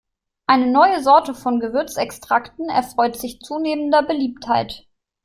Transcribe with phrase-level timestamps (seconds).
[0.47, 4.87] Eine neue Sorte von Gewürzextrakten erfreut sich zunehmender Beliebtheit.